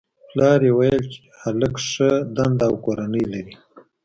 [0.29, 3.55] پلار یې ویل چې هلک ښه دنده او کورنۍ لري